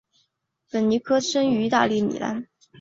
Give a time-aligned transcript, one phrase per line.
[0.71, 2.47] 本尼迪克塔生于意大利米兰。